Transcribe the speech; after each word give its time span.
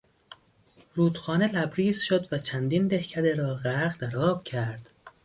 رودخانه 0.93 1.47
لبریز 1.55 1.99
شد 2.01 2.27
و 2.33 2.37
چندین 2.37 2.87
دهکده 2.87 3.35
را 3.35 3.53
غرق 3.55 3.97
در 3.97 4.17
آب 4.17 4.43
کرد. 4.43 4.89